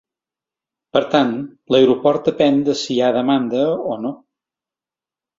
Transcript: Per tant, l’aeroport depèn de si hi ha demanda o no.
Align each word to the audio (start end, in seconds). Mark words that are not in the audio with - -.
Per 0.95 1.01
tant, 1.09 1.33
l’aeroport 1.75 2.25
depèn 2.29 2.57
de 2.69 2.75
si 2.79 2.89
hi 2.93 2.97
ha 3.03 3.11
demanda 3.19 3.61
o 3.97 3.99
no. 4.07 4.15